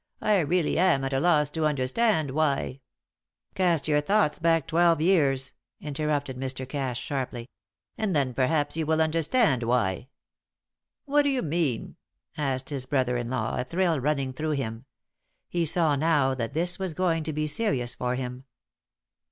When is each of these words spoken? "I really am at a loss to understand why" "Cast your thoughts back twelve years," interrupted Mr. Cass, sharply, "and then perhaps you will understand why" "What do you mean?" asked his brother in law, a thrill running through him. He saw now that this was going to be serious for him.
"I 0.23 0.39
really 0.39 0.79
am 0.79 1.03
at 1.03 1.13
a 1.13 1.19
loss 1.19 1.51
to 1.51 1.67
understand 1.67 2.31
why" 2.31 2.81
"Cast 3.53 3.87
your 3.87 4.01
thoughts 4.01 4.39
back 4.39 4.65
twelve 4.65 4.99
years," 4.99 5.53
interrupted 5.79 6.37
Mr. 6.37 6.67
Cass, 6.67 6.97
sharply, 6.97 7.49
"and 7.99 8.15
then 8.15 8.33
perhaps 8.33 8.75
you 8.75 8.87
will 8.87 8.99
understand 8.99 9.61
why" 9.61 10.07
"What 11.05 11.21
do 11.21 11.29
you 11.29 11.43
mean?" 11.43 11.97
asked 12.35 12.71
his 12.71 12.87
brother 12.87 13.15
in 13.15 13.29
law, 13.29 13.57
a 13.59 13.63
thrill 13.63 13.99
running 13.99 14.33
through 14.33 14.53
him. 14.53 14.85
He 15.49 15.67
saw 15.67 15.95
now 15.95 16.33
that 16.33 16.55
this 16.55 16.79
was 16.79 16.95
going 16.95 17.21
to 17.25 17.31
be 17.33 17.45
serious 17.45 17.93
for 17.93 18.15
him. 18.15 18.45